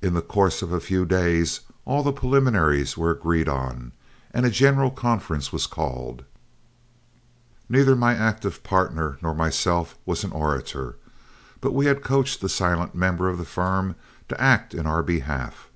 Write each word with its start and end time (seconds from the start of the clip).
In 0.00 0.14
the 0.14 0.22
course 0.22 0.62
of 0.62 0.70
a 0.72 0.78
few 0.78 1.04
days 1.04 1.62
all 1.84 2.04
the 2.04 2.12
preliminaries 2.12 2.96
were 2.96 3.10
agreed 3.10 3.48
on, 3.48 3.90
and 4.30 4.46
a 4.46 4.48
general 4.48 4.92
conference 4.92 5.52
was 5.52 5.66
called. 5.66 6.24
Neither 7.68 7.96
my 7.96 8.14
active 8.14 8.62
partner 8.62 9.18
nor 9.20 9.34
myself 9.34 9.98
was 10.06 10.22
an 10.22 10.30
orator, 10.30 10.98
but 11.60 11.74
we 11.74 11.86
had 11.86 12.04
coached 12.04 12.40
the 12.40 12.48
silent 12.48 12.94
member 12.94 13.28
of 13.28 13.38
the 13.38 13.44
firm 13.44 13.96
to 14.28 14.40
act 14.40 14.72
in 14.72 14.86
our 14.86 15.02
behalf. 15.02 15.68